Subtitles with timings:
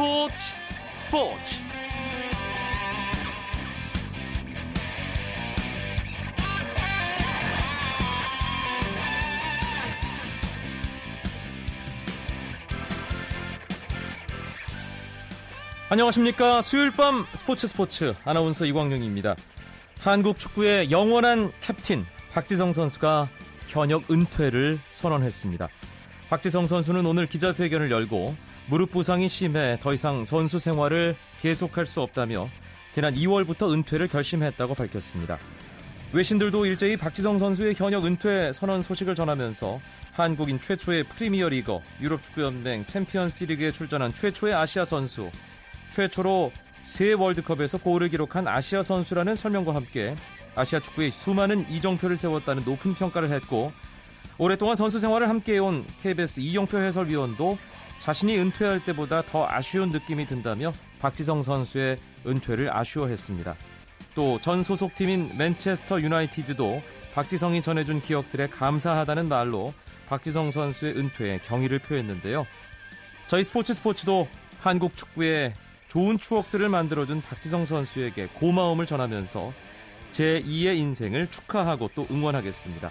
[0.00, 0.56] 스포츠
[0.98, 1.56] 스포츠.
[15.90, 16.62] 안녕하십니까.
[16.62, 18.14] 수요일 밤 스포츠 스포츠.
[18.24, 19.36] 아나운서 이광용입니다.
[20.00, 23.28] 한국 축구의 영원한 캡틴 박지성 선수가
[23.68, 25.68] 현역 은퇴를 선언했습니다.
[26.30, 28.34] 박지성 선수는 오늘 기자회견을 열고
[28.70, 32.48] 무릎 부상이 심해 더 이상 선수 생활을 계속할 수 없다며
[32.92, 35.38] 지난 2월부터 은퇴를 결심했다고 밝혔습니다.
[36.12, 39.80] 외신들도 일제히 박지성 선수의 현역 은퇴 선언 소식을 전하면서
[40.12, 45.32] 한국인 최초의 프리미어리거, 유럽축구연맹 챔피언스 리그에 출전한 최초의 아시아 선수,
[45.88, 46.52] 최초로
[46.82, 50.14] 세 월드컵에서 골을 기록한 아시아 선수라는 설명과 함께
[50.54, 53.72] 아시아 축구에 수많은 이정표를 세웠다는 높은 평가를 했고
[54.38, 57.58] 오랫동안 선수 생활을 함께해온 KBS 이영표 해설위원도
[58.00, 63.54] 자신이 은퇴할 때보다 더 아쉬운 느낌이 든다며 박지성 선수의 은퇴를 아쉬워했습니다.
[64.14, 66.82] 또 전 소속팀인 맨체스터 유나이티드도
[67.14, 69.74] 박지성이 전해준 기억들에 감사하다는 말로
[70.08, 72.46] 박지성 선수의 은퇴에 경의를 표했는데요.
[73.26, 74.28] 저희 스포츠 스포츠도
[74.60, 75.52] 한국 축구의
[75.88, 79.52] 좋은 추억들을 만들어준 박지성 선수에게 고마움을 전하면서
[80.12, 82.90] 제2의 인생을 축하하고 또 응원하겠습니다.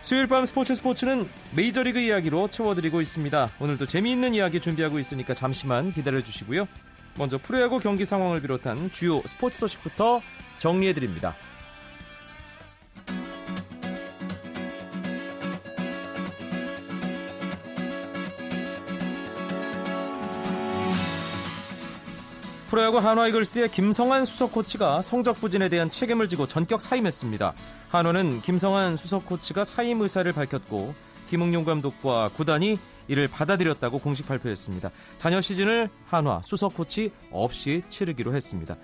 [0.00, 3.50] 수요일 밤 스포츠 스포츠는 메이저리그 이야기로 채워드리고 있습니다.
[3.60, 6.66] 오늘도 재미있는 이야기 준비하고 있으니까 잠시만 기다려주시고요.
[7.18, 10.22] 먼저 프로야구 경기 상황을 비롯한 주요 스포츠 소식부터
[10.56, 11.34] 정리해드립니다.
[22.78, 27.52] 프로야구 한화이글스의 김성환 수석 코치가 성적 부진에 대한 책임을 지고 전격 사임했습니다.
[27.88, 30.94] 한화는 김성환 수석 코치가 사임 의사를 밝혔고
[31.28, 34.92] 김웅용 감독과 구단이 이를 받아들였다고 공식 발표했습니다.
[35.16, 38.76] 잔여 시즌을 한화 수석 코치 없이 치르기로 했습니다.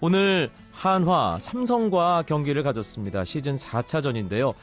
[0.00, 3.26] 오늘 한화 삼성과 경기를 가졌습니다.
[3.26, 4.54] 시즌 4차전인데요.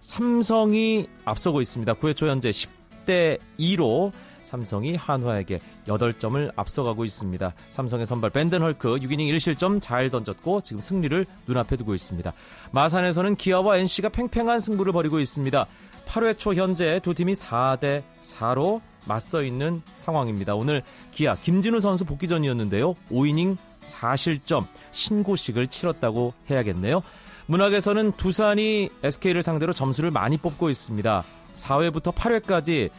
[0.00, 1.92] 삼성이 앞서고 있습니다.
[1.92, 4.12] 9회 초 현재 10대 2로
[4.42, 7.52] 삼성이 한화에게 8점을 앞서가고 있습니다.
[7.68, 12.32] 삼성의 선발 밴든 헐크 6이닝 1실점 잘 던졌고 지금 승리를 눈앞에 두고 있습니다.
[12.72, 15.66] 마산에서는 기아와 NC가 팽팽한 승부를 벌이고 있습니다.
[16.06, 20.54] 8회 초 현재 두 팀이 4대 4로 맞서 있는 상황입니다.
[20.54, 22.94] 오늘 기아 김진우 선수 복귀전이었는데요.
[23.10, 27.02] 5이닝 4실점 신고식을 치렀다고 해야겠네요.
[27.46, 31.24] 문학에서는 두산이 SK를 상대로 점수를 많이 뽑고 있습니다.
[31.54, 32.90] 4회부터 8회까지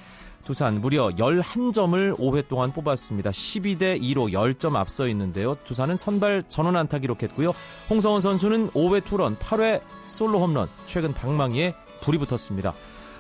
[0.44, 3.30] 두산 무려 11점을 5회 동안 뽑았습니다.
[3.32, 5.56] 12대 2로 10점 앞서 있는데요.
[5.64, 7.52] 두산은 선발 전원 안타 기록했고요.
[7.90, 12.74] 홍성원 선수는 5회 투런, 8회 솔로 홈런, 최근 방망이에 불이 붙었습니다.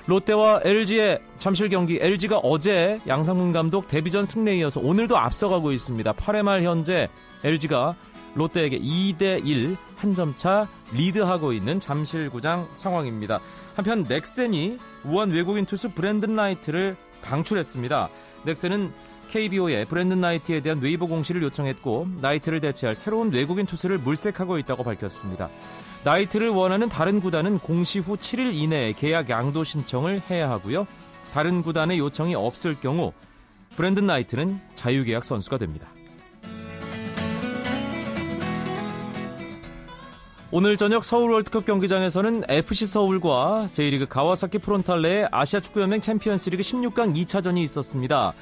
[0.07, 6.13] 롯데와 LG의 잠실 경기 LG가 어제 양상문 감독 데뷔전 승리에 이어서 오늘도 앞서가고 있습니다.
[6.13, 7.07] 8회 말 현재
[7.43, 7.95] LG가
[8.33, 13.39] 롯데에게 2대 1 한 점 차 리드하고 있는 잠실구장 상황입니다.
[13.75, 18.09] 한편 넥센이 우완 외국인 투수 브랜든 나이트를 방출했습니다.
[18.45, 18.91] 넥센은
[19.29, 25.49] KBO에 브랜든 나이트에 대한 웨이버 공시를 요청했고 나이트를 대체할 새로운 외국인 투수를 물색하고 있다고 밝혔습니다.
[26.03, 30.85] 나이트를 원하는 다른 구단은 공시 후 7일 이내에 계약 양도 신청을 해야 하고요.
[31.31, 33.13] 다른 구단의 요청이 없을 경우
[33.77, 35.87] 브랜든 나이트는 자유계약 선수가 됩니다.
[40.53, 47.59] 오늘 저녁 서울 월드컵 경기장에서는 FC 서울과 J리그 가와사키 프론탈레의 아시아 축구연맹 챔피언스리그 16강 2차전이
[47.59, 48.33] 있었습니다.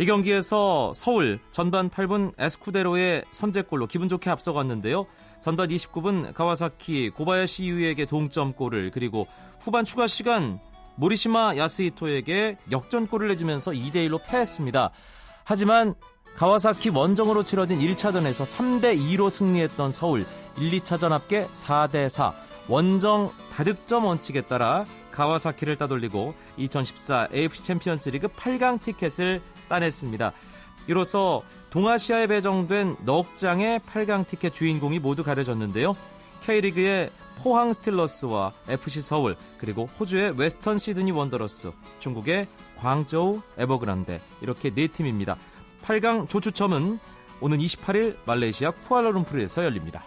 [0.00, 5.06] 이 경기에서 서울 전반 8분 에스쿠데로의 선제골로 기분 좋게 앞서갔는데요.
[5.40, 9.28] 전반 29분 가와사키 고바야시 유에게 동점골을 그리고
[9.60, 10.58] 후반 추가 시간
[10.96, 14.90] 모리시마 야스히토에게 역전골을 내주면서 2대1로 패했습니다.
[15.44, 15.94] 하지만
[16.36, 20.26] 가와사키 원정으로 치러진 1차전에서 3대 2로 승리했던 서울
[20.58, 22.34] 1, 2차전 합계 4대 4
[22.66, 30.32] 원정 다득점 원칙에 따라 가와사키를 따돌리고 2014 AFC 챔피언스 리그 8강 티켓을 따냈습니다.
[30.88, 35.94] 이로써 동아시아에 배정된 넉 장의 8강 티켓 주인공이 모두 가려졌는데요.
[36.42, 42.48] K리그의 포항 스틸러스와 FC 서울, 그리고 호주의 웨스턴 시드니 원더러스, 중국의
[42.78, 45.36] 광저우 에버그란데 이렇게 네 팀입니다.
[45.84, 46.98] 8강 조추첨은
[47.40, 50.04] 오는 28일 말레이시아 쿠알라룸푸르에서 열립니다.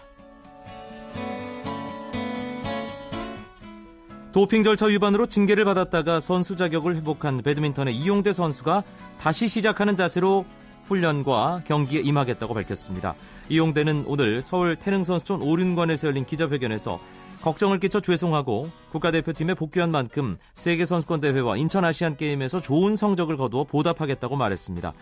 [4.32, 8.84] 도핑 절차 위반으로 징계를 받았다가 선수 자격을 회복한 배드민턴의 이용대 선수가
[9.18, 10.44] 다시 시작하는 자세로
[10.84, 13.14] 훈련과 경기에 임하겠다고 밝혔습니다.
[13.48, 17.00] 이용대는 오늘 서울 태릉선수촌 오륜관에서 열린 기자회견에서
[17.42, 24.92] 걱정을 끼쳐 죄송하고 국가대표팀에 복귀한 만큼 세계선수권대회와 인천아시안게임에서 좋은 성적을 거두어 보답하겠다고 말했습니다.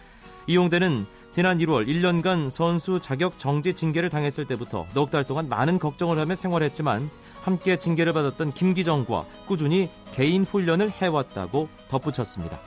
[0.47, 6.19] 이용대는 지난 1월 1년간 선수 자격 정지 징계를 당했을 때부터 넉 달 동안 많은 걱정을
[6.19, 7.11] 하며 생활했지만
[7.43, 12.59] 함께 징계를 받았던 김기정과 꾸준히 개인 훈련을 해왔다고 덧붙였습니다.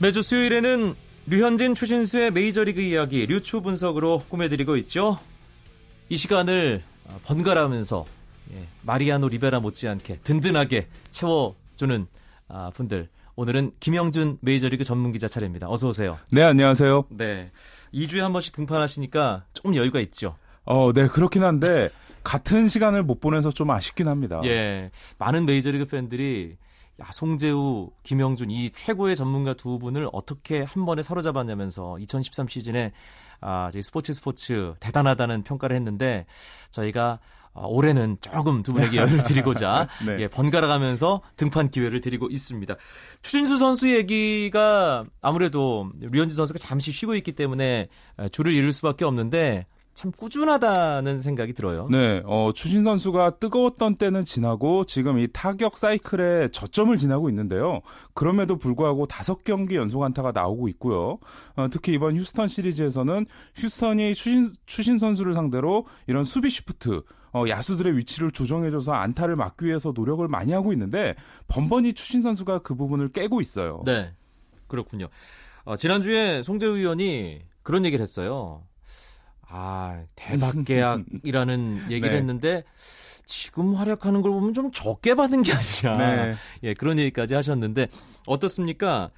[0.00, 0.94] 매주 수요일에는
[1.26, 5.18] 류현진 추신수의 메이저리그 이야기 류추 분석으로 꾸며드리고 있죠.
[6.08, 6.82] 이 시간을
[7.24, 8.06] 번갈아가면서
[8.54, 12.06] 예, 마리아노 리베라 못지않게 든든하게 채워주는
[12.48, 15.68] 아, 분들 오늘은 김영준 메이저리그 전문기자 차례입니다.
[15.68, 16.16] 어서 오세요.
[16.32, 17.04] 네, 안녕하세요.
[17.10, 17.50] 네.
[17.92, 20.34] 2주에 한 번씩 등판하시니까 조금 여유가 있죠.
[20.64, 21.90] 어, 네, 그렇긴 한데
[22.24, 24.40] 같은 시간을 못 보내서 좀 아쉽긴 합니다.
[24.46, 24.90] 예.
[25.18, 26.56] 많은 메이저리그 팬들이
[27.00, 32.92] 야, 송재우, 김영준 이 최고의 전문가 두 분을 어떻게 한 번에 사로잡았냐면서 2013 시즌에
[33.40, 36.26] 아, 저희 스포츠 스포츠 대단하다는 평가를 했는데
[36.70, 37.18] 저희가
[37.54, 40.16] 아, 올해는 조금 두 분에게 여유를 드리고자 네.
[40.20, 42.76] 예, 번갈아 가면서 등판 기회를 드리고 있습니다.
[43.22, 47.88] 추진수 선수 얘기가 아무래도 류현진 선수가 잠시 쉬고 있기 때문에
[48.30, 49.66] 줄을 잃을 수밖에 없는데
[50.00, 51.86] 참 꾸준하다는 생각이 들어요.
[51.90, 57.82] 네, 어, 추신 선수가 뜨거웠던 때는 지나고 지금 이 타격 사이클에 저점을 지나고 있는데요.
[58.14, 61.18] 그럼에도 불구하고 다섯 경기 연속 안타가 나오고 있고요.
[61.54, 63.26] 어, 특히 이번 휴스턴 시리즈에서는
[63.56, 67.02] 휴스턴이 추신, 추신 선수를 상대로 이런 수비 시프트,
[67.34, 71.14] 어, 야수들의 위치를 조정해줘서 안타를 막기 위해서 노력을 많이 하고 있는데
[71.48, 73.82] 번번이 추신 선수가 그 부분을 깨고 있어요.
[73.84, 74.14] 네,
[74.66, 75.08] 그렇군요.
[75.64, 78.62] 어, 지난주에 송재우 의원이 그런 얘기를 했어요.
[79.50, 82.18] 아, 대박 계약이라는 얘기를 네.
[82.18, 82.64] 했는데
[83.26, 85.96] 지금 활약하는 걸 보면 좀 적게 받은 게 아니냐.
[85.98, 86.36] 네.
[86.62, 87.88] 예, 그런 얘기까지 하셨는데
[88.26, 89.10] 어떻습니까?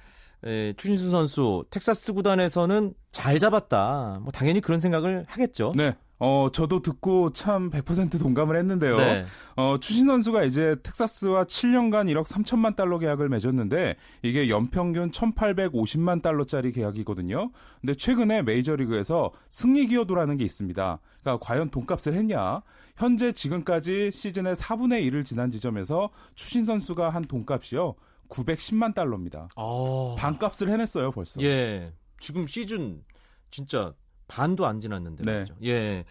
[0.45, 4.19] 예, 추신수 선수 텍사스 구단에서는 잘 잡았다.
[4.21, 5.73] 뭐 당연히 그런 생각을 하겠죠.
[5.75, 5.95] 네.
[6.25, 8.97] 어, 저도 듣고 참 100% 동감을 했는데요.
[8.97, 9.25] 네.
[9.57, 16.71] 어, 추신 선수가 이제 텍사스와 7년간 1억 3천만 달러 계약을 맺었는데 이게 연평균 1,850만 달러짜리
[16.71, 17.51] 계약이거든요.
[17.81, 20.99] 근데 최근에 메이저리그에서 승리 기여도라는 게 있습니다.
[21.21, 22.61] 그러니까 과연 돈값을 했냐?
[22.95, 27.95] 현재 지금까지 시즌의 4분의 1을 지난 지점에서 추신 선수가 한 돈값이요.
[28.33, 29.47] 910만 달러입니다.
[29.55, 30.15] 어...
[30.17, 31.41] 반값을 해냈어요, 벌써.
[31.41, 31.93] 예.
[32.19, 33.03] 지금 시즌
[33.51, 33.93] 진짜
[34.27, 35.39] 반도 안 지났는데 네.
[35.41, 36.05] 그죠 예.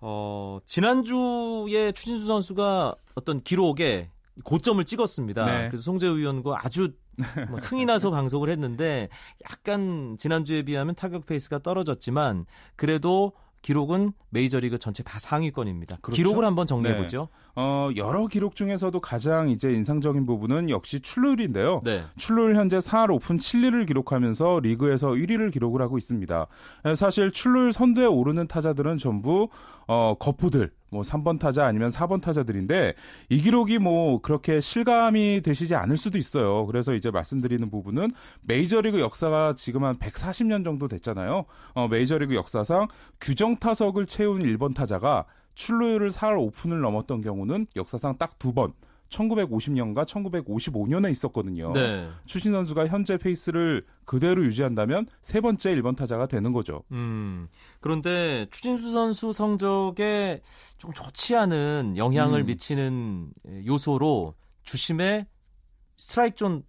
[0.00, 4.10] 어, 지난주에 추진수 선수가 어떤 기록에
[4.44, 5.44] 고점을 찍었습니다.
[5.46, 5.68] 네.
[5.68, 6.92] 그래서 송재우 의원과 아주
[7.48, 9.08] 뭐 흥이 나서 방송을 했는데
[9.50, 12.44] 약간 지난주에 비하면 타격 페이스가 떨어졌지만
[12.76, 13.32] 그래도
[13.66, 15.96] 기록은 메이저리그 전체 다 상위권입니다.
[16.00, 16.16] 그렇죠?
[16.16, 17.02] 기록을 한번 정리해 네.
[17.02, 17.28] 보죠.
[17.32, 17.62] 네.
[17.62, 21.80] 어, 여러 기록 중에서도 가장 이제 인상적인 부분은 역시 출루율인데요.
[21.82, 22.04] 네.
[22.16, 26.46] 출루율 현재 4할 오푼 7리를 기록하면서 리그에서 1위를 기록을 하고 있습니다.
[26.94, 29.48] 사실 출루율 선두에 오르는 타자들은 전부
[29.88, 32.94] 어, 거포들 뭐 3번 타자 아니면 4번 타자들인데
[33.28, 36.66] 이 기록이 뭐 그렇게 실감이 되시지 않을 수도 있어요.
[36.66, 38.12] 그래서 이제 말씀드리는 부분은
[38.42, 41.44] 메이저리그 역사가 지금 한 140년 정도 됐잖아요.
[41.74, 42.88] 어, 메이저리그 역사상
[43.20, 45.24] 규정 타석을 채운 1번 타자가
[45.54, 48.72] 출루율을 4할 오픈을 넘었던 경우는 역사상 딱 두 번.
[49.08, 51.72] 1950년과 1955년에 있었거든요.
[51.72, 52.08] 네.
[52.26, 56.82] 추신 선수가 현재 페이스를 그대로 유지한다면 세 번째 1번 타자가 되는 거죠.
[56.92, 57.48] 음.
[57.80, 60.42] 그런데 추진수 선수 성적에
[60.78, 62.46] 좀 좋지 않은 영향을 음.
[62.46, 63.30] 미치는
[63.66, 64.34] 요소로
[64.64, 65.26] 주심의
[65.96, 66.62] 스트라이크 존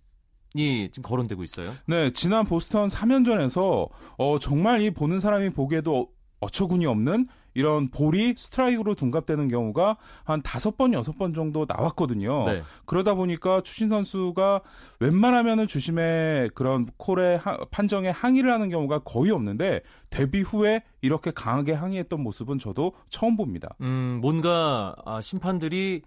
[0.58, 1.74] 이 지금 거론되고 있어요.
[1.86, 7.28] 네, 지난 보스턴 3연전에서 어, 정말 이 보는 사람이 보기에도 어처구니 없는
[7.58, 12.46] 이런 볼이 스트라이크로 둔갑되는 경우가 한 다섯 번, 여섯 번 정도 나왔거든요.
[12.46, 12.62] 네.
[12.86, 14.62] 그러다 보니까 추신수 선수가
[15.00, 17.40] 웬만하면은 주심의 그런 콜의
[17.72, 23.70] 판정에 항의를 하는 경우가 거의 없는데 데뷔 후에 이렇게 강하게 항의했던 모습은 저도 처음 봅니다.
[23.82, 26.04] 음, 뭔가 아, 심판들이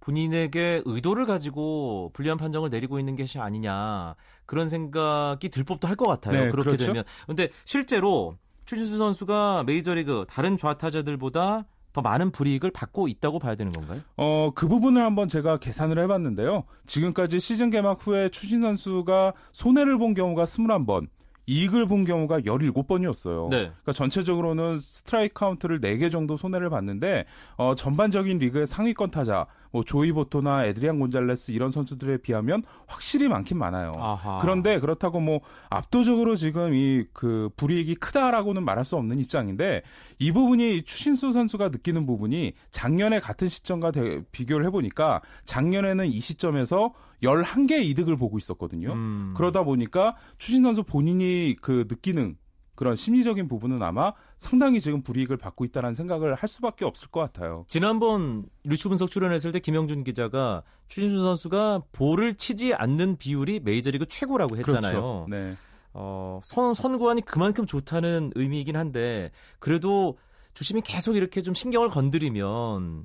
[0.00, 4.16] 본인에게 의도를 가지고 불리한 판정을 내리고 있는 것이 아니냐
[4.46, 6.46] 그런 생각이 들 법도 할 것 같아요.
[6.46, 6.86] 네, 그렇게 그렇죠?
[6.86, 7.04] 되면.
[7.26, 8.34] 근데 실제로
[8.70, 14.00] 추진수 선수가 메이저리그 다른 좌타자들보다 더 많은 불이익을 받고 있다고 봐야 되는 건가요?
[14.16, 16.62] 어, 그 부분을 한번 제가 계산을 해봤는데요.
[16.86, 21.08] 지금까지 시즌 개막 후에 추진 선수가 손해를 본 경우가 21번,
[21.46, 23.48] 이익을 본 경우가 17번이었어요.
[23.48, 23.56] 네.
[23.56, 27.24] 그러니까 전체적으로는 스트라이크 카운트를 4개 정도 손해를 봤는데
[27.56, 33.58] 어, 전반적인 리그의 상위권 타자 뭐 조이 보토나 에드리안 곤잘레스 이런 선수들에 비하면 확실히 많긴
[33.58, 33.92] 많아요.
[33.96, 34.38] 아하.
[34.40, 39.82] 그런데 그렇다고 뭐 압도적으로 지금 이 그 불이익이 크다라고는 말할 수 없는 입장인데
[40.18, 46.92] 이 부분이 추신수 선수가 느끼는 부분이 작년에 같은 시점과 대, 비교를 해보니까 작년에는 이 시점에서
[47.22, 48.92] 11개의 이득을 보고 있었거든요.
[48.92, 49.34] 음.
[49.36, 52.36] 그러다 보니까 추신 선수 본인이 그 느끼는
[52.80, 57.66] 그런 심리적인 부분은 아마 상당히 지금 불이익을 받고 있다는 생각을 할 수밖에 없을 것 같아요.
[57.68, 64.56] 지난번 류추 분석 출연했을 때 김영준 기자가 추신수 선수가 볼을 치지 않는 비율이 메이저리그 최고라고
[64.56, 64.92] 했잖아요.
[64.92, 65.26] 그렇죠.
[65.28, 65.56] 네.
[65.92, 70.16] 어, 선, 선구안이 그만큼 좋다는 의미이긴 한데 그래도
[70.54, 73.04] 주심이 계속 이렇게 좀 신경을 건드리면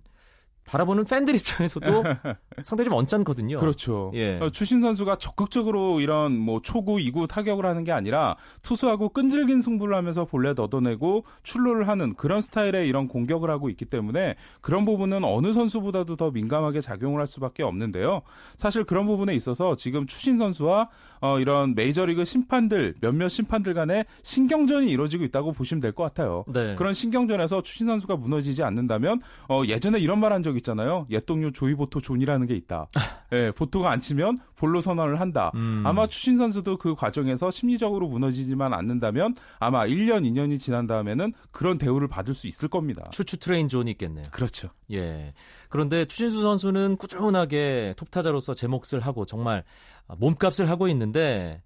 [0.66, 1.86] 바라보는 팬들 입장에서도
[2.64, 3.58] 상당히 좀 언짢거든요.
[3.60, 4.12] 그렇죠.
[4.16, 4.38] 예.
[4.40, 9.96] 어, 추신 선수가 적극적으로 이런 뭐 초구, 이구 타격을 하는 게 아니라 투수하고 끈질긴 승부를
[9.96, 15.54] 하면서 본래 얻어내고 출루를 하는 그런 스타일의 이런 공격을 하고 있기 때문에 그런 부분은 어느
[15.54, 18.22] 선수보다도 더 민감하게 작용을 할 수밖에 없는데요.
[18.58, 20.90] 사실 그런 부분에 있어서 지금 추신 선수와
[21.22, 26.44] 어, 이런 메이저리그 심판들 몇몇 심판들 간의 신경전이 이루어지고 있다고 보시면 될 것 같아요.
[26.48, 26.76] 네.
[26.76, 31.06] 그런 신경전에서 추신 선수가 무너지지 않는다면 어, 예전에 이런 말 한 적 있잖아요.
[31.10, 32.88] 옛동료 조이 보토 존이라는 게 있다.
[33.34, 35.52] 예, 보토가 안 치면 볼로 선언을 한다.
[35.56, 35.84] 음.
[35.86, 42.08] 아마 추신수 선수도 그 과정에서 심리적으로 무너지지만 않는다면 아마 1년, 2년이 지난 다음에는 그런 대우를
[42.08, 43.04] 받을 수 있을 겁니다.
[43.12, 44.26] 추추 트레인 존이 있겠네요.
[44.32, 44.70] 그렇죠.
[44.92, 45.34] 예.
[45.70, 49.64] 그런데 추신수 선수는 꾸준하게 톱타자로서 제 몫을 하고 정말
[50.08, 51.62] 몸값을 하고 있는데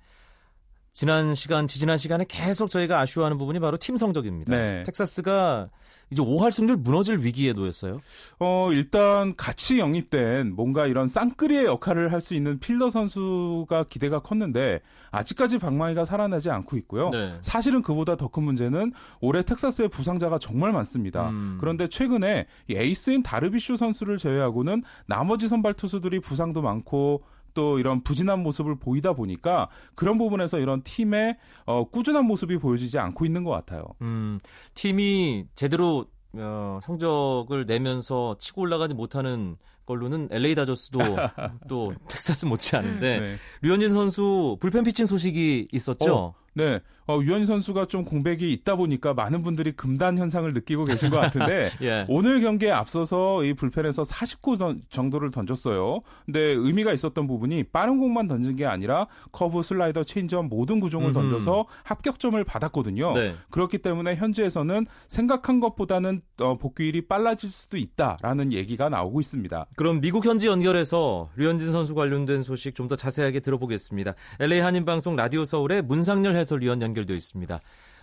[0.94, 4.56] 지난 시간, 지지난 시간에 계속 저희가 아쉬워하는 부분이 바로 팀 성적입니다.
[4.56, 4.84] 네.
[4.84, 5.70] 텍사스가
[6.12, 8.02] 이제 5할 승률 무너질 위기에 놓였어요?
[8.40, 14.82] 어, 일단 같이 영입된 뭔가 이런 쌍끌이의 역할을 할 수 있는 필더 선수가 기대가 컸는데
[15.12, 17.12] 아직까지 방망이가 살아나지 않고 있고요.
[17.12, 17.38] 네.
[17.42, 18.92] 사실은 그보다 더 큰 문제는
[19.22, 21.30] 올해 텍사스의 부상자가 정말 많습니다.
[21.30, 21.58] 음.
[21.60, 28.78] 그런데 최근에 에이스인 다르비슈 선수를 제외하고는 나머지 선발 투수들이 부상도 많고 또 이런 부진한 모습을
[28.80, 33.84] 보이다 보니까 그런 부분에서 이런 팀의 어, 꾸준한 모습이 보여지지 않고 있는 것 같아요.
[34.02, 34.40] 음,
[34.74, 41.00] 팀이 제대로 어, 성적을 내면서 치고 올라가지 못하는 걸로는 LA 다저스도
[41.68, 43.36] 또 텍사스 못지않은데 네.
[43.62, 46.16] 류현진 선수 불펜 피칭 소식이 있었죠.
[46.16, 46.80] 어, 네.
[47.08, 51.72] 어, 류현진 선수가 좀 공백이 있다 보니까 많은 분들이 금단 현상을 느끼고 계신 것 같은데
[51.82, 52.06] 예.
[52.08, 54.58] 오늘 경기에 앞서서 이 불펜에서 49
[54.90, 56.02] 정도를 던졌어요.
[56.26, 61.14] 근데 의미가 있었던 부분이 빠른 공만 던진 게 아니라 커브, 슬라이더, 체인지업 모든 구종을 음흠.
[61.14, 63.14] 던져서 합격점을 받았거든요.
[63.14, 63.34] 네.
[63.50, 69.66] 그렇기 때문에 현지에서는 생각한 것보다는 어, 복귀일이 빨라질 수도 있다라는 얘기가 나오고 있습니다.
[69.76, 74.16] 그럼 미국 현지 연결해서 류현진 선수 관련된 소식 좀 더 자세하게 들어보겠습니다.
[74.40, 77.60] LA 한인 방송 라디오 서울의 문상열 해설위원 연결되어 있습니다.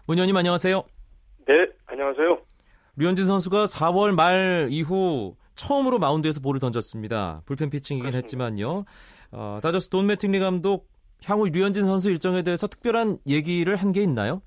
[0.07, 0.83] 문 의원님 안녕하세요.
[1.49, 1.55] 네,
[1.87, 2.39] 안녕하세요.
[2.97, 7.43] 류현진 선수가 4월 말 이후 처음으로 마운드에서 볼을 던졌습니다.
[7.47, 8.17] 불펜 피칭이긴 그렇습니다.
[8.25, 8.85] 했지만요.
[9.33, 10.89] 어, 다저스 돈 매팅리 감독
[11.25, 14.43] 향후 류현진 선수 일정에 대해서 특별한 얘기를 한 게 있나요?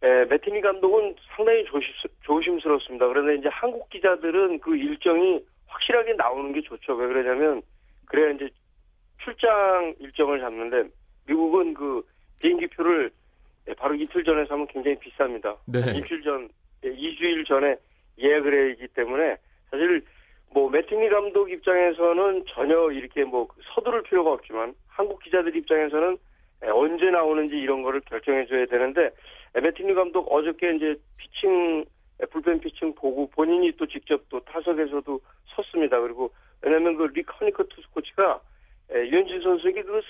[0.00, 1.88] 네, 매팅리 감독은 상당히 조심,
[2.24, 3.06] 조심스럽습니다.
[3.08, 6.94] 그런데 이제 한국 기자들은 그 일정이 확실하게 나오는 게 좋죠.
[6.94, 7.62] 왜 그러냐면
[8.04, 8.48] 그래야 이제
[9.24, 10.88] 출장 일정을 잡는데
[11.26, 12.02] 미국은 그
[12.40, 13.10] 비행기표를
[13.68, 15.56] 예, 바로 이틀 전에 사면 굉장히 비쌉니다.
[15.66, 15.80] 네.
[15.96, 16.48] 이틀 전,
[16.82, 17.76] 2주일 예, 전에
[18.18, 19.36] 예약을 하기 때문에
[19.70, 20.02] 사실
[20.52, 26.16] 뭐 매팅리 감독 입장에서는 전혀 이렇게 뭐 서두를 필요가 없지만 한국 기자들 입장에서는
[26.64, 29.10] 예, 언제 나오는지 이런 거를 결정해 줘야 되는데
[29.54, 31.84] 매팅리 감독 어저께 이제 피칭
[32.30, 35.20] 불펜 피칭 보고 본인이 또 직접 또 타석에서도
[35.54, 36.00] 섰습니다.
[36.00, 36.30] 그리고
[36.62, 38.40] 왜냐면 그 릭 허니컷 투수 코치가
[38.90, 40.00] 류현진 선수에게 그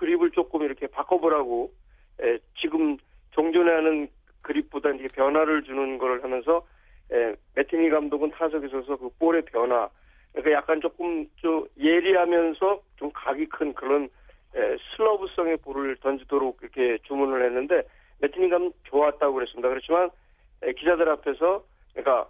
[0.00, 1.70] 그립을 조금 이렇게 바꿔보라고
[2.22, 2.96] 에, 지금
[3.32, 4.08] 종전에 하는
[4.40, 6.66] 그립보다 이제 변화를 주는 걸 하면서
[7.12, 9.90] 에, 매팅리 감독은 타석에 서서 그 볼의 변화
[10.32, 14.04] 그러니까 약간 조금 좀 예리하면서 좀 각이 큰 그런
[14.54, 17.82] 에, 슬러브성의 볼을 던지도록 이렇게 주문을 했는데
[18.20, 19.68] 매팅리 감독 좋았다고 그랬습니다.
[19.68, 20.08] 그렇지만
[20.62, 22.26] 에, 기자들 앞에서 그러니까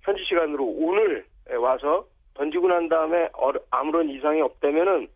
[0.00, 1.26] 현지 시간으로 오늘
[1.58, 3.28] 와서 던지고 난 다음에
[3.70, 5.08] 아무런 이상이 없다면은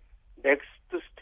[0.43, 0.76] next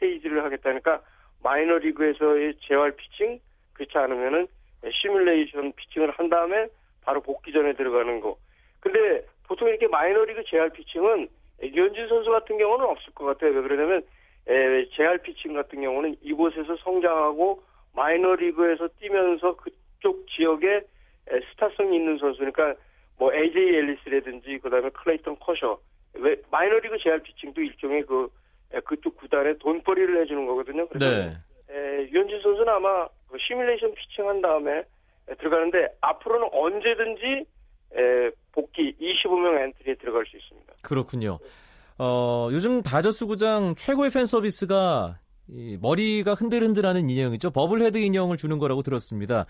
[0.04, 1.00] stage를 하겠다니까
[1.42, 3.40] 마이너 리그에서의 재활 피칭
[3.72, 4.46] 그렇지 않으면은
[4.92, 6.68] 시뮬레이션 피칭을 한 다음에
[7.02, 8.36] 바로 복귀 전에 들어가는 거.
[8.80, 11.28] 근데 보통 이렇게 마이너 리그 재활 피칭은
[11.62, 13.52] 류현진 선수 같은 경우는 없을 것 같아요.
[13.52, 14.02] 왜 그러냐면
[14.46, 17.62] 에, 재활 피칭 같은 경우는 이곳에서 성장하고
[17.94, 22.74] 마이너 리그에서 뛰면서 그쪽 지역에 에, 스타성이 있는 선수니까
[23.18, 25.78] 뭐 AJ 엘리스라든지 그다음에 클레이튼 커쇼
[26.14, 28.28] 왜 마이너리그 재활 피칭도 일종의 그
[28.80, 30.88] 그쪽 구단에 돈벌이를 해주는 거거든요.
[30.88, 31.38] 그래서 네.
[31.70, 34.82] 에, 류현진 선수는 아마 그 시뮬레이션 피칭한 다음에
[35.38, 37.46] 들어가는데 앞으로는 언제든지
[37.96, 40.74] 에, 복귀 25명 엔트리에 들어갈 수 있습니다.
[40.82, 41.38] 그렇군요.
[41.98, 47.50] 어, 요즘 다저스 구장 최고의 팬 서비스가 이 머리가 흔들흔들하는 인형이죠.
[47.50, 49.46] bobblehead 인형을 주는 거라고 들었습니다.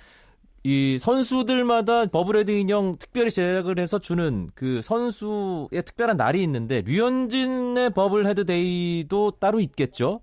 [0.66, 8.47] 이 선수들마다 bobblehead 인형 특별히 제작을 해서 주는 그 선수의 특별한 날이 있는데 류현진의 bobblehead
[8.47, 10.23] day도 따로 있겠죠?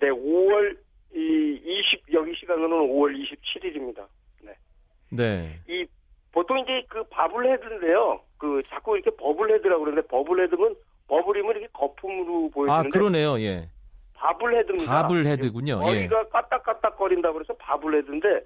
[0.00, 0.78] 네, 5월
[1.14, 4.06] 이 20, 여기 시간으로는 5월 27일입니다.
[4.40, 4.54] 네.
[5.10, 5.60] 네.
[5.68, 5.84] 이
[6.32, 8.22] 보통 이제 그 버블헤드인데요.
[8.38, 10.74] 그 자꾸 이렇게 버블헤드라고 그러는데 버블헤드면
[11.08, 13.38] 버블이면 이렇게 거품으로 보이는데 아 그러네요.
[13.40, 13.68] 예.
[14.14, 15.02] 바블헤드입니다.
[15.02, 15.78] 바블헤드군요.
[15.78, 16.28] 머리가 예.
[16.30, 18.40] 까딱까딱거린다 그래서 바블헤드인데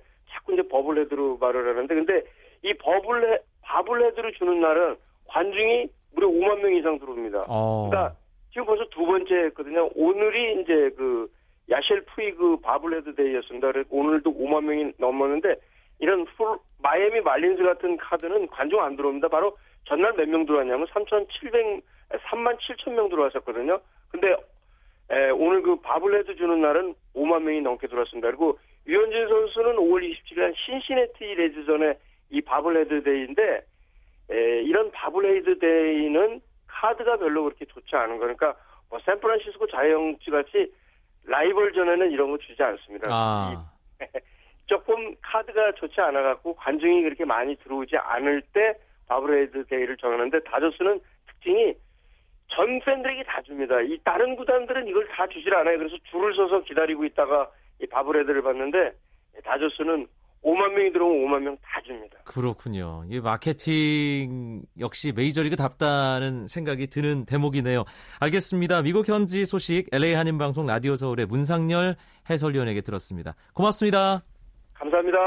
[0.47, 2.23] 자꾸 이제 버블헤드로 말을 하는데 근데
[2.63, 4.97] 이 버블헤 바블헤드를 주는 날은
[5.29, 7.43] 관중이 무려 5만 명 이상 들어옵니다.
[7.49, 7.89] 어.
[7.91, 8.17] 그러니까
[8.53, 9.91] 지금 벌써 두 번째거든요.
[9.95, 11.29] 오늘이 이제 그
[11.69, 13.73] 야셸 푸이그 bobblehead day였습니다.
[13.73, 15.57] 그래서 오늘도 5만 명이 넘었는데
[15.99, 19.29] 이런 풀 마이애미 말린스 같은 카드는 관중 안 들어옵니다.
[19.29, 21.83] 바로 전날 몇 명 들어왔냐면 3,700
[22.31, 23.81] 3만 7천 명 들어왔었거든요.
[24.11, 24.37] 근데
[25.11, 28.29] 에, 오늘 그 bobblehead 주는 날은 5만 명이 넘게 들어왔습니다.
[28.29, 31.99] 그리고 류현진 선수는 5월 27일 날 신시내티 레즈전에
[32.31, 33.65] 이 bobblehead day인데
[34.31, 38.55] 에, 이런 bobblehead day는 카드가 별로 그렇게 좋지 않은 거니까
[38.91, 40.73] 뭐 샌프란시스코 자이언츠 같이
[41.25, 43.09] 라이벌전에는 이런 거 주지 않습니다.
[43.11, 43.71] 아.
[44.67, 48.75] 조금 카드가 좋지 않아 갖고 관중이 그렇게 많이 들어오지 않을 때
[49.07, 51.75] bobblehead day를 정하는데 다저스는 특징이
[52.49, 53.81] 전 팬들에게 다 줍니다.
[53.81, 55.79] 이 다른 구단들은 이걸 다 주질 않아요.
[55.79, 57.51] 그래서 줄을 서서 기다리고 있다가
[57.83, 58.93] 이 bobblehead를 받는데
[59.45, 60.07] 다저스는
[60.45, 62.17] 5만 명이 들어오면 5만 명 다 줍니다.
[62.25, 63.05] 그렇군요.
[63.11, 67.85] 이 마케팅 역시 메이저리그답다는 생각이 드는 대목이네요.
[68.21, 68.83] 알겠습니다.
[68.83, 71.97] 미국 현지 소식 LA 한인 방송 라디오 서울의 문상열
[72.31, 73.35] 해설위원에게 들었습니다.
[73.55, 74.23] 고맙습니다.
[74.75, 75.19] 감사합니다.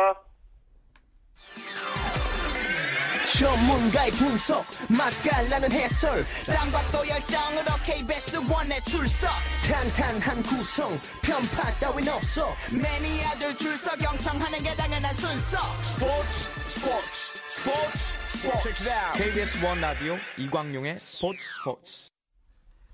[3.37, 4.65] 전문가의 분석.
[4.89, 6.25] 맛깔나는 해설.
[6.47, 9.29] 땀박도 열정으로 KBS 원에 출석.
[9.63, 10.89] 탄탄한 구성.
[11.21, 12.47] 편파 따윈 없어.
[12.71, 15.57] 매니아들 줄서 경청하는 게 당연한 순서.
[15.83, 18.79] 스포츠 스포츠 스포츠 스포츠.
[19.15, 22.09] KBS 원 라디오 이광용의 스포츠 스포츠.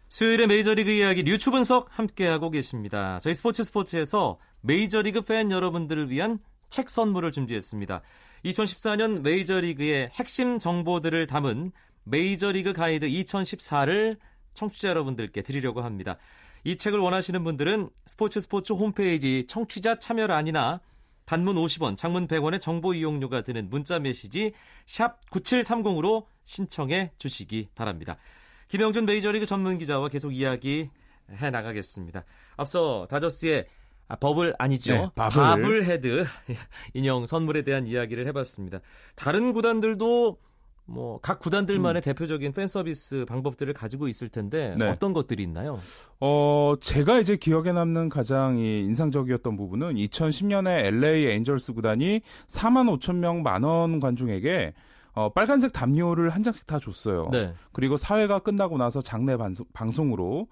[0.10, 3.19] 수요일에 메이저리그 이야기 류추 분석 함께하고 계십니다.
[3.21, 6.39] 저희 스포츠 스포츠에서 메이저리그 팬 여러분들을 위한
[6.76, 8.02] 책 선물을 준비했습니다.
[8.44, 11.72] 2014년 메이저리그의 핵심 정보들을 담은
[12.04, 14.18] 메이저리그 가이드 2014를
[14.56, 16.18] 청취자 여러분들께 드리려고 합니다.
[16.66, 20.82] 이 책을 원하시는 분들은 스포츠 스포츠 홈페이지 청취자 참여란이나
[21.24, 24.52] 단문 50원, 장문 100원의 정보 이용료가 드는 문자 메시지
[24.86, 28.18] 샵 9730으로 신청해 주시기 바랍니다.
[28.68, 30.90] 김영준 메이저리그 전문 기자와 계속 이야기
[31.32, 32.26] 해 나가겠습니다.
[32.58, 33.66] 앞서 다저스의
[34.08, 34.94] 아, 버블 아니죠.
[34.94, 35.41] 네, bobble.
[35.41, 36.26] bobblehead
[36.94, 38.80] 인형 선물에 대한 이야기를 해봤습니다.
[39.15, 40.38] 다른 구단들도
[40.88, 42.04] 뭐 각 구단들만의 음.
[42.04, 44.88] 대표적인 팬 서비스 방법들을 가지고 있을 텐데 네.
[44.88, 45.80] 어떤 것들이 있나요?
[46.20, 53.41] 어 제가 이제 기억에 남는 가장 인상적이었던 부분은 2010년에 LA 엔젤스 구단이 4만 5천 명
[53.41, 54.74] 만원 관중에게
[55.13, 57.30] 어, 빨간색 담요를 한 장씩 다 줬어요.
[57.32, 57.54] 네.
[57.72, 60.48] 그리고 사회가 끝나고 나서 장례 방송, 방송으로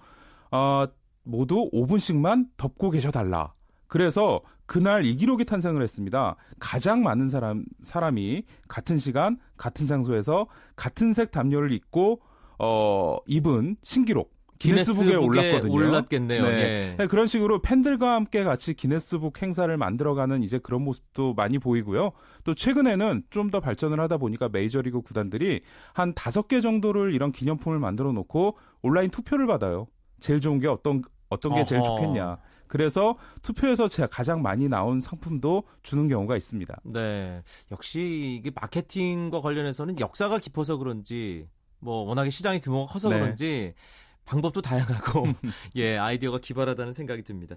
[0.52, 0.86] 어,
[1.24, 3.54] 모두 5분씩만 덮고 계셔달라.
[3.88, 6.36] 그래서 그날 이 기록이 탄생을 했습니다.
[6.60, 12.22] 가장 많은 사람 사람이 같은 시간 같은 장소에서 같은 색 담요를 입고
[12.60, 15.74] 어 입은 신기록 기네스북에 올랐거든요.
[15.74, 16.44] 올랐겠네요.
[16.44, 16.50] 네.
[16.50, 16.96] 예.
[16.98, 17.08] 네.
[17.08, 22.12] 그런 식으로 팬들과 함께 같이 기네스북 행사를 만들어가는 이제 그런 모습도 많이 보이고요.
[22.44, 25.62] 또 최근에는 좀 더 발전을 하다 보니까 메이저리그 구단들이
[25.94, 29.86] 한 다섯 개 정도를 이런 기념품을 만들어 놓고 온라인 투표를 받아요.
[30.20, 31.66] 제일 좋은 게 어떤 어떤 게 어허.
[31.66, 32.38] 제일 좋겠냐.
[32.68, 36.76] 그래서 투표에서 제가 가장 많이 나온 상품도 주는 경우가 있습니다.
[36.86, 37.44] 네.
[37.72, 41.48] 역시 이게 마케팅과 관련해서는 역사가 깊어서 그런지
[41.80, 43.20] 뭐 워낙에 시장의 규모가 커서 네.
[43.20, 43.74] 그런지
[44.26, 45.24] 방법도 다양하고
[45.76, 47.56] 예, 아이디어가 기발하다는 생각이 듭니다.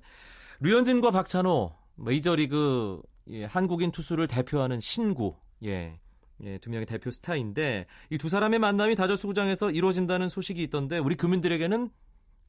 [0.60, 5.98] 류현진과 박찬호 메이저리그 예, 한국인 투수를 대표하는 신구 예.
[6.42, 11.14] 예, 두 명의 대표 스타인데 이 두 사람의 만남이 다저스 구장에서 이루어진다는 소식이 있던데 우리
[11.14, 11.88] 국민들에게는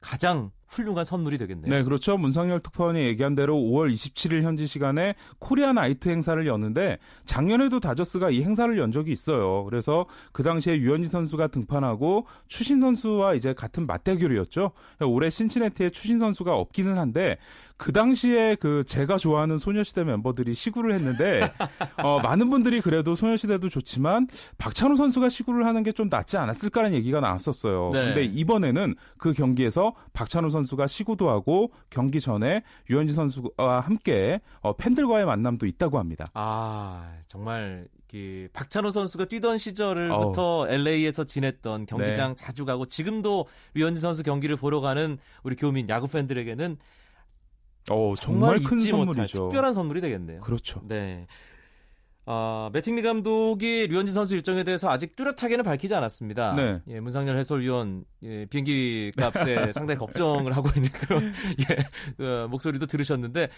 [0.00, 1.74] 가장 훌륭한 선물이 되겠네요.
[1.74, 2.18] 네, 그렇죠.
[2.18, 8.42] 문상열 특파원이 얘기한 대로 5월 27일 현지 시간에 Korea Night 행사를 여는데 작년에도 다저스가 이
[8.42, 9.64] 행사를 연 적이 있어요.
[9.64, 14.72] 그래서 그 당시에 류현진 선수가 등판하고 추신수 선수와 이제 같은 맞대결이었죠.
[15.06, 17.38] 올해 신치네티에 추신 선수가 없기는 한데
[17.78, 21.40] 그 당시에 그 제가 좋아하는 소녀시대 멤버들이 시구를 했는데
[22.02, 24.26] 어, 많은 분들이 그래도 소녀시대도 좋지만
[24.58, 27.90] 박찬호 선수가 시구를 하는 게 좀 낫지 않았을까라는 얘기가 나왔었어요.
[27.92, 28.04] 네.
[28.04, 35.26] 근데 이번에는 그 경기에서 박찬호 선수가 시구도 하고 경기 전에 유현진 선수와 함께 어, 팬들과의
[35.26, 36.24] 만남도 있다고 합니다.
[36.34, 40.68] 아 정말 그 박찬호 선수가 뛰던 시절부터 어.
[40.68, 42.44] LA에서 지냈던 경기장 네.
[42.44, 46.76] 자주 가고 지금도 류현진 선수 경기를 보러 가는 우리 교민 야구 팬들에게는
[47.90, 49.48] 어, 정말, 정말 큰 선물이죠.
[49.48, 50.40] 특별한 선물이 되겠네요.
[50.40, 50.80] 그렇죠.
[50.86, 51.26] 네.
[52.30, 56.52] 아, 매팅리 감독이 류현진 선수 일정에 대해서 아직 뚜렷하게는 밝히지 않았습니다.
[56.52, 56.80] 네.
[56.88, 61.32] 예, 문상열 해설위원 예, 비행기 값에 상당히 걱정을 하고 있는 그런
[62.20, 63.48] 예, 어, 목소리도 들으셨는데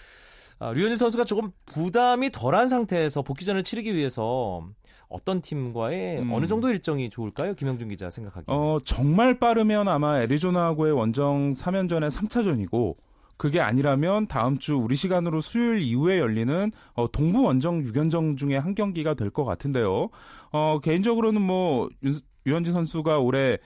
[0.61, 4.69] 아, 류현진 선수가 조금 부담이 덜한 상태에서 복귀전을 치르기 위해서
[5.09, 6.33] 어떤 팀과의 음.
[6.33, 7.55] 어느 정도 일정이 좋을까요?
[7.55, 8.45] 김영준 기자 생각하기에.
[8.55, 12.95] 어, 정말 빠르면 아마 애리조나하고의 원정 3연전의 3차전이고
[13.41, 18.75] 그게 아니라면 다음 주 우리 시간으로 수요일 이후에 열리는 어, 동부 원정 6연정 중에 한
[18.75, 20.11] 경기가 될 것 같은데요.
[20.53, 21.89] 어, 개인적으로는 뭐
[22.45, 23.57] 유현진 선수가 올해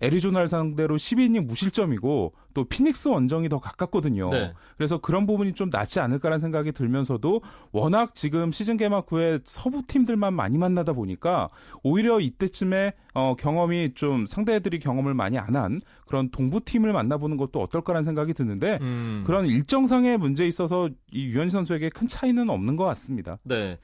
[0.00, 4.30] 애리조나를 상대로 12이닝 무실점이고 또 피닉스 원정이 더 가깝거든요.
[4.30, 4.52] 네.
[4.76, 10.34] 그래서 그런 부분이 좀 낫지 않을까라는 생각이 들면서도 워낙 지금 시즌 개막 후에 서부 팀들만
[10.34, 11.48] 많이 만나다 보니까
[11.82, 17.60] 오히려 이때쯤에 어, 경험이 좀 상대들이 경험을 많이 안 한 그런 동부 팀을 만나보는 것도
[17.60, 19.24] 어떨까라는 생각이 드는데 음.
[19.26, 23.38] 그런 일정상의 문제에 있어서 이 유현 선수에게 큰 차이는 없는 것 같습니다.
[23.42, 23.78] 네.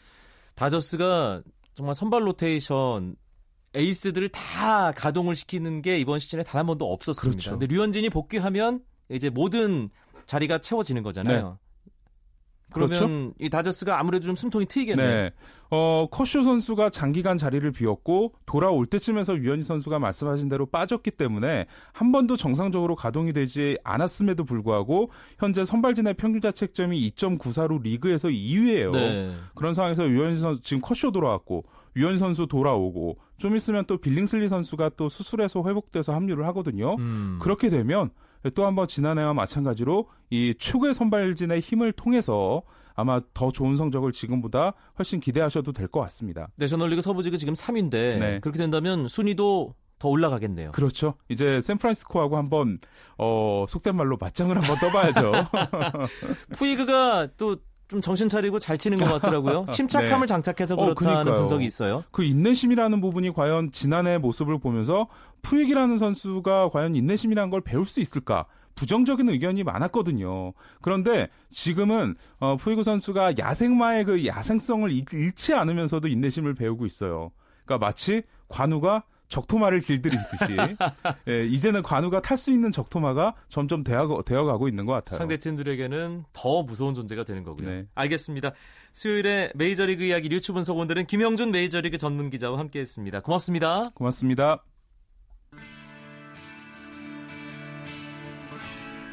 [0.54, 1.42] 다저스가
[1.74, 3.16] 정말 선발 로테이션
[3.76, 7.38] 에이스들을 다 가동을 시키는 게 이번 시즌에 단 한 번도 없었습니다.
[7.38, 7.58] 그렇죠.
[7.58, 9.90] 근데 류현진이 복귀하면 이제 모든
[10.26, 11.58] 자리가 채워지는 거잖아요.
[11.60, 11.65] 네.
[12.72, 13.32] 그러면 그렇죠?
[13.38, 15.08] 이 다저스가 아무래도 좀 숨통이 트이겠네요.
[15.08, 15.30] 네.
[15.70, 22.12] 어, 커쇼 선수가 장기간 자리를 비웠고 돌아올 때쯤에서 유현진 선수가 말씀하신 대로 빠졌기 때문에 한
[22.12, 28.92] 번도 정상적으로 가동이 되지 않았음에도 불구하고 현재 선발진의 평균 자책점이 2.94로 리그에서 2위예요.
[28.92, 29.32] 네.
[29.54, 31.64] 그런 상황에서 유현진 선수 지금 커쇼 돌아왔고
[31.96, 36.94] 유현 선수 돌아오고 좀 있으면 또 빌링슬리 선수가 또 수술해서 회복돼서 합류를 하거든요.
[36.98, 37.38] 음.
[37.40, 38.10] 그렇게 되면
[38.50, 42.62] 또 한번 지난해와 마찬가지로 이 최고의 선발진의 힘을 통해서
[42.94, 46.48] 아마 더 좋은 성적을 지금보다 훨씬 기대하셔도 될 것 같습니다.
[46.56, 48.40] 내셔널리그 서부지구 지금 3위인데 네.
[48.40, 50.72] 그렇게 된다면 순위도 더 올라가겠네요.
[50.72, 51.14] 그렇죠.
[51.28, 52.78] 이제 샌프란시스코하고 한번
[53.18, 55.32] 어 속된 말로 맞짱을 한번 떠봐야죠.
[56.56, 57.56] 푸이그가 또
[57.88, 59.66] 좀 정신 차리고 잘 치는 것 같더라고요.
[59.72, 60.26] 침착함을 네.
[60.26, 62.02] 장착해서 어, 그렇다는 어, 분석이 있어요.
[62.10, 65.06] 그 인내심이라는 부분이 과연 지난해 모습을 보면서
[65.42, 68.46] 푸익이라는 선수가 과연 인내심이라는 걸 배울 수 있을까?
[68.74, 70.52] 부정적인 의견이 많았거든요.
[70.82, 77.30] 그런데 지금은 어, 푸이그 선수가 야생마의 그 야생성을 잃지 않으면서도 인내심을 배우고 있어요.
[77.64, 80.56] 그러니까 마치 관우가 적토마를 길들이듯이
[81.28, 85.18] 예, 이제는 관우가 탈 수 있는 적토마가 점점 되어, 되어가고 있는 것 같아요.
[85.18, 87.68] 상대 팀들에게는 더 무서운 존재가 되는 거고요.
[87.68, 87.86] 네.
[87.94, 88.52] 알겠습니다.
[88.92, 93.20] 수요일에 메이저리그 이야기 류추 분석 원들은 김영준 메이저리그 전문 기자와 함께했습니다.
[93.20, 93.90] 고맙습니다.
[93.94, 94.62] 고맙습니다.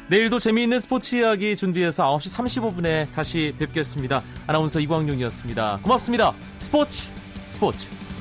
[0.08, 4.22] 내일도 재미있는 스포츠 이야기 준비해서 9시 35분에 다시 뵙겠습니다.
[4.46, 5.80] 아나운서 이광용이었습니다.
[5.82, 6.34] 고맙습니다.
[6.58, 7.10] 스포츠
[7.48, 8.13] 스포츠